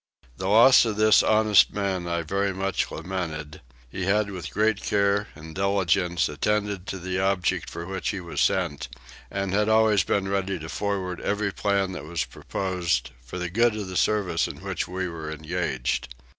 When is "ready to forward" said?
10.27-11.21